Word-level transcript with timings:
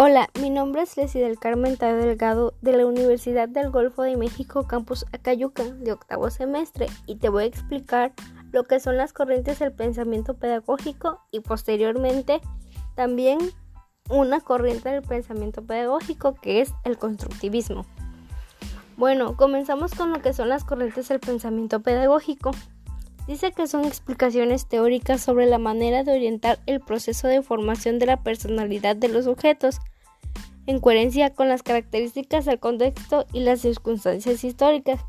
Hola, 0.00 0.30
mi 0.40 0.48
nombre 0.48 0.82
es 0.82 0.96
Leslie 0.96 1.24
del 1.24 1.40
Carmen 1.40 1.76
Tayo 1.76 1.96
Delgado 1.96 2.54
de 2.60 2.70
la 2.70 2.86
Universidad 2.86 3.48
del 3.48 3.70
Golfo 3.70 4.02
de 4.02 4.16
México, 4.16 4.64
Campus 4.64 5.04
Acayuca, 5.12 5.64
de 5.64 5.90
octavo 5.90 6.30
semestre, 6.30 6.86
y 7.06 7.16
te 7.16 7.28
voy 7.28 7.42
a 7.42 7.46
explicar 7.48 8.12
lo 8.52 8.62
que 8.62 8.78
son 8.78 8.96
las 8.96 9.12
corrientes 9.12 9.58
del 9.58 9.72
pensamiento 9.72 10.34
pedagógico 10.34 11.26
y 11.32 11.40
posteriormente 11.40 12.40
también 12.94 13.40
una 14.08 14.38
corriente 14.38 14.88
del 14.88 15.02
pensamiento 15.02 15.62
pedagógico 15.62 16.36
que 16.36 16.60
es 16.60 16.72
el 16.84 16.96
constructivismo. 16.96 17.84
Bueno, 18.96 19.36
comenzamos 19.36 19.96
con 19.96 20.12
lo 20.12 20.22
que 20.22 20.32
son 20.32 20.48
las 20.48 20.62
corrientes 20.62 21.08
del 21.08 21.18
pensamiento 21.18 21.80
pedagógico. 21.80 22.52
Dice 23.26 23.52
que 23.52 23.66
son 23.66 23.84
explicaciones 23.84 24.66
teóricas 24.66 25.20
sobre 25.20 25.44
la 25.44 25.58
manera 25.58 26.02
de 26.02 26.12
orientar 26.12 26.60
el 26.64 26.80
proceso 26.80 27.28
de 27.28 27.42
formación 27.42 27.98
de 27.98 28.06
la 28.06 28.22
personalidad 28.22 28.96
de 28.96 29.08
los 29.08 29.26
sujetos, 29.26 29.80
en 30.68 30.80
coherencia 30.80 31.32
con 31.32 31.48
las 31.48 31.62
características 31.62 32.44
del 32.44 32.60
contexto 32.60 33.24
y 33.32 33.40
las 33.40 33.62
circunstancias 33.62 34.44
históricas. 34.44 35.00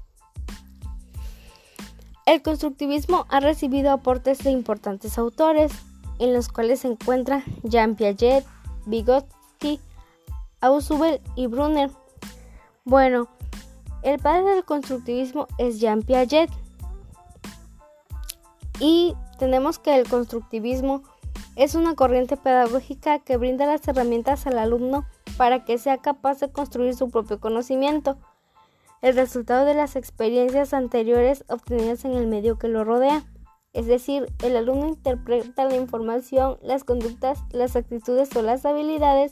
El 2.26 2.42
constructivismo 2.42 3.26
ha 3.28 3.42
recibido 3.42 3.92
aportes 3.92 4.42
de 4.42 4.52
importantes 4.52 5.18
autores, 5.18 5.74
en 6.18 6.34
los 6.34 6.48
cuales 6.48 6.80
se 6.80 6.88
encuentran 6.88 7.44
Jean 7.64 7.98
Piaget, 7.98 8.46
Vygotsky, 8.86 9.82
Ausubel 10.62 11.20
y 11.36 11.48
Brunner. 11.48 11.92
Bueno, 12.86 13.28
el 14.02 14.18
padre 14.18 14.52
del 14.52 14.64
constructivismo 14.64 15.50
es 15.58 15.82
Jean 15.82 16.04
Piaget. 16.04 16.50
Y 18.80 19.14
tenemos 19.40 19.78
que 19.78 19.94
el 19.98 20.08
constructivismo 20.08 21.04
es 21.58 21.76
una 21.76 21.96
corriente 21.96 22.38
pedagógica 22.38 23.20
que 23.20 23.36
brinda 23.36 23.66
las 23.66 23.86
herramientas 23.86 24.48
al 24.48 24.58
alumno 24.58 25.06
para 25.40 25.64
que 25.64 25.78
sea 25.78 26.00
capaz 26.00 26.42
de 26.42 26.52
construir 26.52 26.94
su 26.96 27.10
propio 27.12 27.40
conocimiento, 27.40 28.18
el 29.02 29.16
resultado 29.16 29.64
de 29.64 29.74
las 29.74 29.96
experiencias 29.96 30.74
anteriores 30.74 31.46
obtenidas 31.48 32.04
en 32.04 32.12
el 32.12 32.28
medio 32.28 32.60
que 32.60 32.68
lo 32.68 32.84
rodea. 32.84 33.24
Es 33.72 33.86
decir, 33.86 34.26
el 34.44 34.58
alumno 34.58 34.90
interpreta 34.90 35.64
la 35.64 35.78
información, 35.78 36.58
las 36.62 36.84
conductas, 36.84 37.40
las 37.52 37.78
actitudes 37.78 38.36
o 38.36 38.42
las 38.42 38.66
habilidades 38.66 39.32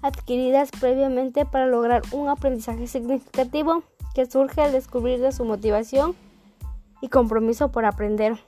adquiridas 0.00 0.70
previamente 0.70 1.44
para 1.44 1.66
lograr 1.66 2.00
un 2.12 2.30
aprendizaje 2.30 2.86
significativo 2.86 3.82
que 4.14 4.24
surge 4.24 4.62
al 4.62 4.72
descubrir 4.72 5.20
de 5.20 5.32
su 5.32 5.44
motivación 5.44 6.16
y 7.02 7.08
compromiso 7.08 7.70
por 7.70 7.84
aprender. 7.84 8.38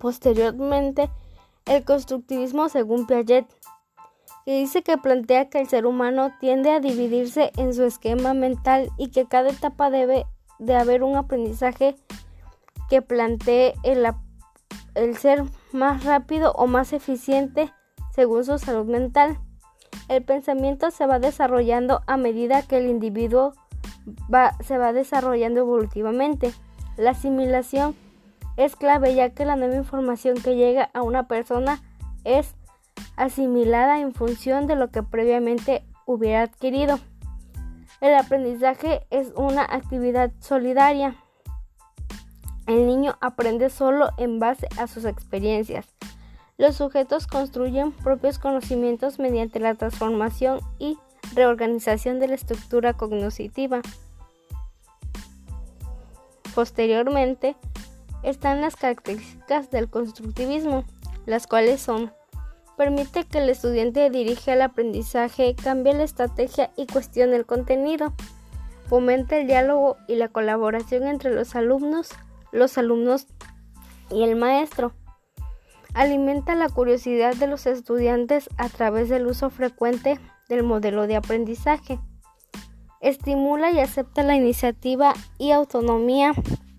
Posteriormente, 0.00 1.10
el 1.66 1.84
constructivismo 1.84 2.68
según 2.68 3.06
Piaget, 3.06 3.46
dice 4.58 4.82
que 4.82 4.98
plantea 4.98 5.48
que 5.48 5.60
el 5.60 5.68
ser 5.68 5.86
humano 5.86 6.32
tiende 6.40 6.72
a 6.72 6.80
dividirse 6.80 7.52
en 7.56 7.74
su 7.74 7.84
esquema 7.84 8.34
mental 8.34 8.90
y 8.96 9.10
que 9.10 9.26
cada 9.26 9.50
etapa 9.50 9.90
debe 9.90 10.26
de 10.58 10.76
haber 10.76 11.02
un 11.02 11.16
aprendizaje 11.16 11.96
que 12.88 13.02
plantee 13.02 13.74
el, 13.82 14.06
el 14.94 15.16
ser 15.16 15.44
más 15.72 16.04
rápido 16.04 16.52
o 16.52 16.66
más 16.66 16.92
eficiente 16.92 17.72
según 18.14 18.44
su 18.44 18.58
salud 18.58 18.86
mental. 18.86 19.38
El 20.08 20.24
pensamiento 20.24 20.90
se 20.90 21.06
va 21.06 21.18
desarrollando 21.18 22.02
a 22.06 22.16
medida 22.16 22.62
que 22.62 22.78
el 22.78 22.88
individuo 22.88 23.52
va, 24.32 24.56
se 24.64 24.76
va 24.76 24.92
desarrollando 24.92 25.60
evolutivamente. 25.60 26.52
La 26.96 27.10
asimilación 27.10 27.94
es 28.56 28.76
clave 28.76 29.14
ya 29.14 29.30
que 29.30 29.44
la 29.44 29.56
nueva 29.56 29.76
información 29.76 30.36
que 30.42 30.56
llega 30.56 30.90
a 30.92 31.02
una 31.02 31.28
persona 31.28 31.80
es 32.24 32.54
asimilada 33.20 34.00
en 34.00 34.14
función 34.14 34.66
de 34.66 34.76
lo 34.76 34.90
que 34.90 35.02
previamente 35.02 35.84
hubiera 36.06 36.42
adquirido. 36.42 36.98
El 38.00 38.14
aprendizaje 38.14 39.06
es 39.10 39.32
una 39.36 39.62
actividad 39.62 40.32
solidaria. 40.40 41.16
El 42.66 42.86
niño 42.86 43.18
aprende 43.20 43.68
solo 43.68 44.08
en 44.16 44.40
base 44.40 44.68
a 44.78 44.86
sus 44.86 45.04
experiencias. 45.04 45.86
Los 46.56 46.76
sujetos 46.76 47.26
construyen 47.26 47.92
propios 47.92 48.38
conocimientos 48.38 49.18
mediante 49.18 49.60
la 49.60 49.74
transformación 49.74 50.60
y 50.78 50.98
reorganización 51.34 52.20
de 52.20 52.28
la 52.28 52.36
estructura 52.36 52.94
cognitiva. 52.94 53.82
Posteriormente, 56.54 57.54
están 58.22 58.62
las 58.62 58.76
características 58.76 59.70
del 59.70 59.90
constructivismo, 59.90 60.84
las 61.26 61.46
cuales 61.46 61.82
son 61.82 62.12
permite 62.80 63.24
que 63.24 63.36
el 63.36 63.50
estudiante 63.50 64.08
dirija 64.08 64.54
el 64.54 64.62
aprendizaje, 64.62 65.54
cambie 65.54 65.92
la 65.92 66.02
estrategia 66.02 66.70
y 66.78 66.86
cuestione 66.86 67.36
el 67.36 67.44
contenido, 67.44 68.14
fomenta 68.86 69.36
el 69.36 69.46
diálogo 69.46 69.98
y 70.08 70.14
la 70.14 70.28
colaboración 70.28 71.06
entre 71.06 71.34
los 71.34 71.54
alumnos, 71.54 72.08
los 72.52 72.78
alumnos 72.78 73.26
y 74.10 74.22
el 74.22 74.34
maestro. 74.34 74.94
Alimenta 75.92 76.54
la 76.54 76.70
curiosidad 76.70 77.34
de 77.34 77.48
los 77.48 77.66
estudiantes 77.66 78.48
a 78.56 78.70
través 78.70 79.10
del 79.10 79.26
uso 79.26 79.50
frecuente 79.50 80.18
del 80.48 80.62
modelo 80.62 81.06
de 81.06 81.16
aprendizaje. 81.16 82.00
Estimula 83.02 83.72
y 83.72 83.80
acepta 83.80 84.22
la 84.22 84.36
iniciativa 84.36 85.12
y 85.36 85.50
autonomía 85.50 86.32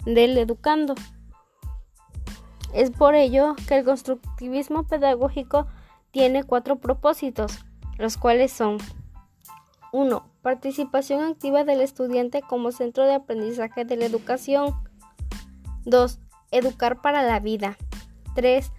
del 0.06 0.35
educando. 0.40 0.95
Es 2.73 2.90
por 2.90 3.13
ello 3.13 3.56
que 3.67 3.78
el 3.78 3.85
constructivismo 3.85 4.81
pedagógico 4.88 5.67
tiene 6.11 6.44
cuatro 6.44 6.77
propósitos, 6.77 7.59
los 7.97 8.17
cuales 8.17 8.51
son 8.51 8.77
1. 9.91 10.25
Participación 10.41 11.23
activa 11.23 11.63
del 11.63 11.81
estudiante 11.81 12.41
como 12.41 12.72
centro 12.72 13.05
de 13.05 13.16
aprendizaje 13.16 13.85
de 13.85 13.97
la 13.97 14.05
educación. 14.05 14.75
2. 15.85 16.19
Educar 16.51 17.01
para 17.01 17.23
la 17.23 17.39
vida. 17.39 17.77
3. 18.35 18.72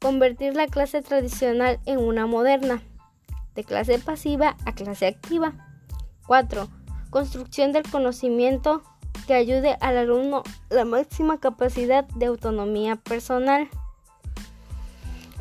Convertir 0.00 0.54
la 0.54 0.66
clase 0.66 1.02
tradicional 1.02 1.80
en 1.84 1.98
una 1.98 2.26
moderna, 2.26 2.82
de 3.54 3.64
clase 3.64 3.98
pasiva 3.98 4.56
a 4.64 4.72
clase 4.72 5.06
activa. 5.06 5.52
4. 6.26 6.68
Construcción 7.10 7.72
del 7.72 7.82
conocimiento 7.90 8.82
que 9.26 9.34
ayude 9.34 9.76
al 9.80 9.98
alumno 9.98 10.42
la 10.70 10.84
máxima 10.84 11.38
capacidad 11.38 12.04
de 12.04 12.26
autonomía 12.26 12.96
personal. 12.96 13.68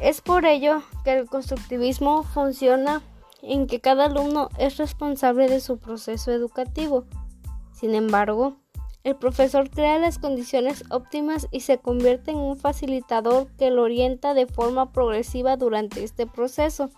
Es 0.02 0.22
por 0.22 0.46
ello 0.46 0.82
que 1.04 1.14
el 1.14 1.28
constructivismo 1.28 2.24
funciona 2.24 3.02
en 3.42 3.68
que 3.68 3.82
cada 3.82 4.06
alumno 4.06 4.50
es 4.58 4.78
responsable 4.78 5.50
de 5.50 5.60
su 5.60 5.78
proceso 5.78 6.32
educativo. 6.32 7.06
Sin 7.74 7.96
embargo, 7.96 8.56
el 9.04 9.16
profesor 9.16 9.70
crea 9.70 9.98
las 9.98 10.20
condiciones 10.20 10.84
óptimas 10.90 11.48
y 11.52 11.62
se 11.62 11.78
convierte 11.78 12.32
en 12.32 12.38
un 12.38 12.58
facilitador 12.58 13.48
que 13.58 13.72
lo 13.72 13.84
orienta 13.84 14.34
de 14.34 14.46
forma 14.46 14.92
progresiva 14.92 15.58
durante 15.58 16.04
este 16.04 16.28
proceso 16.28 16.90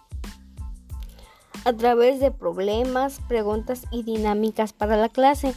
a 1.63 1.73
través 1.73 2.19
de 2.19 2.31
problemas, 2.31 3.19
preguntas 3.27 3.83
y 3.91 4.03
dinámicas 4.03 4.73
para 4.73 4.97
la 4.97 5.09
clase. 5.09 5.53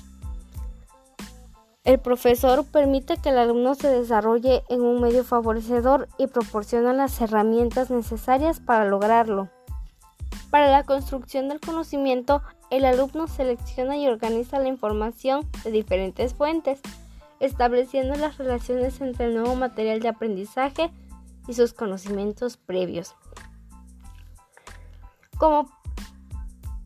El 1.84 2.00
profesor 2.00 2.64
permite 2.64 3.18
que 3.18 3.28
el 3.28 3.36
alumno 3.36 3.74
se 3.74 3.90
desarrolle 3.90 4.64
en 4.70 4.80
un 4.80 5.02
medio 5.02 5.22
favorecedor 5.22 6.08
y 6.16 6.28
proporciona 6.28 6.94
las 6.94 7.20
herramientas 7.20 7.90
necesarias 7.90 8.58
para 8.58 8.86
lograrlo. 8.86 9.50
Para 10.48 10.68
la 10.68 10.84
construcción 10.84 11.50
del 11.50 11.60
conocimiento, 11.60 12.42
el 12.70 12.86
alumno 12.86 13.26
selecciona 13.26 13.98
y 13.98 14.08
organiza 14.08 14.58
la 14.58 14.68
información 14.68 15.46
de 15.62 15.72
diferentes 15.72 16.32
fuentes, 16.32 16.80
estableciendo 17.38 18.14
las 18.14 18.38
relaciones 18.38 19.02
entre 19.02 19.26
el 19.26 19.34
nuevo 19.34 19.54
material 19.54 20.00
de 20.00 20.08
aprendizaje 20.08 20.90
y 21.46 21.52
sus 21.52 21.74
conocimientos 21.74 22.56
previos. 22.56 23.14
Como, 25.36 25.68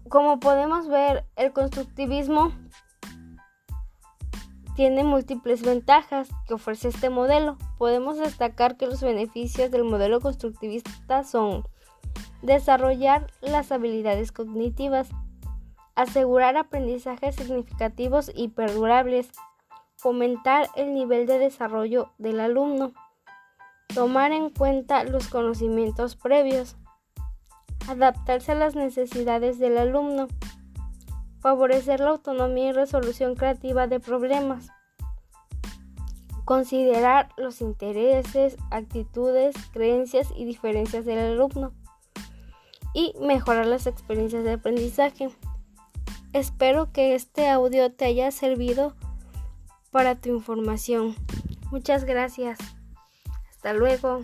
como 0.08 0.40
podemos 0.40 0.88
ver, 0.88 1.25
el 1.37 1.52
constructivismo 1.52 2.52
tiene 4.78 5.02
múltiples 5.02 5.62
ventajas 5.62 6.28
que 6.46 6.54
ofrece 6.54 6.86
este 6.86 7.10
modelo. 7.10 7.58
Podemos 7.78 8.16
destacar 8.16 8.76
que 8.76 8.86
los 8.86 9.00
beneficios 9.00 9.72
del 9.72 9.82
modelo 9.82 10.20
constructivista 10.20 11.25
son 11.25 11.64
desarrollar 12.42 13.26
las 13.40 13.72
habilidades 13.72 14.30
cognitivas, 14.30 15.08
asegurar 15.96 16.56
aprendizajes 16.56 17.34
significativos 17.34 18.30
y 18.32 18.50
perdurables, 18.50 19.32
fomentar 19.96 20.69
el 20.76 20.94
nivel 20.94 21.26
de 21.26 21.40
desarrollo 21.40 22.12
del 22.19 22.38
alumno, 22.38 22.92
tomar 23.92 24.31
en 24.31 24.48
cuenta 24.48 25.02
los 25.02 25.26
conocimientos 25.26 26.14
previos, 26.14 26.76
adaptarse 27.88 28.52
a 28.52 28.54
las 28.54 28.76
necesidades 28.76 29.58
del 29.58 29.76
alumno, 29.76 30.28
favorecer 31.40 32.00
la 32.00 32.11
autonomía 32.11 32.70
y 32.70 32.73
resolución 32.73 33.35
creativa 33.35 33.87
de 33.87 34.00
problemas, 34.00 34.69
considerar 36.44 37.29
los 37.37 37.61
intereses, 37.61 38.56
actitudes, 38.70 39.55
creencias 39.73 40.29
y 40.37 40.44
diferencias 40.44 41.05
del 41.05 41.19
alumno, 41.19 41.73
y 42.94 43.14
mejorar 43.20 43.67
las 43.67 43.87
experiencias 43.87 44.44
de 44.44 44.52
aprendizaje. 44.52 45.31
Espero 46.32 46.93
que 46.93 47.14
este 47.14 47.49
audio 47.49 47.93
te 47.93 48.06
haya 48.06 48.31
servido 48.31 48.94
para 49.91 50.14
tu 50.14 50.31
información. 50.31 51.14
Muchas 51.70 52.05
gracias. 52.05 52.58
Hasta 53.50 53.73
luego. 53.73 54.23